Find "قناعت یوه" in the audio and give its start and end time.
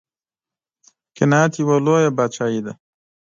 1.17-1.75